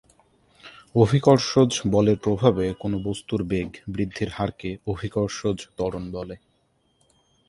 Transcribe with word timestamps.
অভিকর্ষজ 0.95 1.71
বলের 1.85 2.17
প্রভাবে 2.17 2.65
কোন 2.79 2.93
বস্তুর 3.03 3.41
বেগ 3.43 3.69
বৃদ্ধির 3.87 4.29
হারকে 4.29 4.69
অভিকর্ষজ 4.87 5.57
ত্বরণ 5.77 6.03
বলে। 6.11 6.35